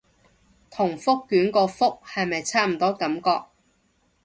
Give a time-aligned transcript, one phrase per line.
[0.71, 3.43] 同覆卷個覆係咪差唔多感覺